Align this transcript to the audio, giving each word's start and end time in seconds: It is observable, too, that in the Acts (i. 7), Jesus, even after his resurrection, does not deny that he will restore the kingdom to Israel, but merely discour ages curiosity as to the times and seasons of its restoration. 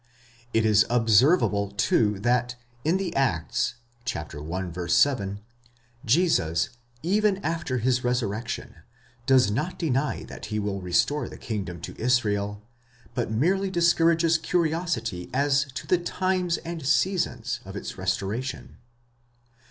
It 0.51 0.65
is 0.65 0.83
observable, 0.89 1.69
too, 1.69 2.17
that 2.21 2.55
in 2.83 2.97
the 2.97 3.15
Acts 3.15 3.75
(i. 4.15 4.67
7), 4.87 5.39
Jesus, 6.03 6.69
even 7.03 7.37
after 7.45 7.77
his 7.77 8.03
resurrection, 8.03 8.77
does 9.27 9.51
not 9.51 9.77
deny 9.77 10.23
that 10.23 10.47
he 10.47 10.57
will 10.57 10.81
restore 10.81 11.29
the 11.29 11.37
kingdom 11.37 11.79
to 11.81 11.95
Israel, 12.01 12.63
but 13.13 13.29
merely 13.29 13.69
discour 13.69 14.11
ages 14.15 14.39
curiosity 14.39 15.29
as 15.35 15.65
to 15.75 15.85
the 15.85 15.99
times 15.99 16.57
and 16.57 16.83
seasons 16.83 17.59
of 17.63 17.75
its 17.75 17.95
restoration. 17.99 18.77